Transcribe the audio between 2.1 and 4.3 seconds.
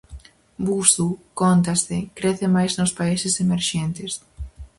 crece máis nos países emerxentes.